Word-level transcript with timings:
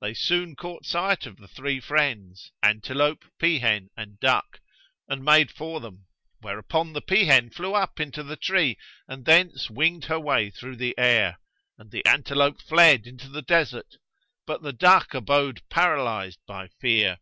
They 0.00 0.14
soon 0.14 0.54
caught 0.54 0.86
sight 0.86 1.26
of 1.26 1.38
the 1.38 1.48
three 1.48 1.80
friends, 1.80 2.52
antelope, 2.62 3.24
peahen 3.36 3.88
and 3.96 4.16
duck, 4.20 4.60
and 5.08 5.24
made 5.24 5.50
for 5.50 5.80
them; 5.80 6.06
whereupon 6.40 6.92
the 6.92 7.00
peahen 7.02 7.50
flew 7.52 7.74
up 7.74 7.98
into 7.98 8.22
the 8.22 8.36
tree 8.36 8.78
and 9.08 9.24
thence 9.24 9.68
winged 9.68 10.04
her 10.04 10.20
way 10.20 10.50
through 10.50 10.78
air; 10.96 11.40
and 11.78 11.90
the 11.90 12.06
antelope 12.06 12.62
fled 12.62 13.08
into 13.08 13.28
the 13.28 13.42
desert, 13.42 13.96
but 14.46 14.62
the 14.62 14.72
duck 14.72 15.12
abode 15.14 15.62
paralyzed 15.68 16.38
by 16.46 16.68
fear. 16.80 17.18